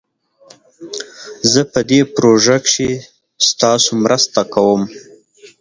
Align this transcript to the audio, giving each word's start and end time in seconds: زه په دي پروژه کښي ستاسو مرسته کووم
زه 1.51 1.61
په 1.71 1.79
دي 1.89 1.99
پروژه 2.15 2.57
کښي 2.63 2.91
ستاسو 3.49 3.91
مرسته 4.03 4.39
کووم 4.53 4.83